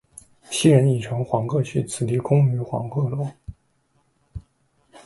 [0.49, 3.29] 昔人已乘黄鹤去，此地空余黄鹤楼。